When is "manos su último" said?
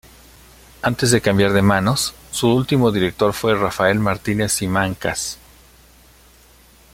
1.61-2.89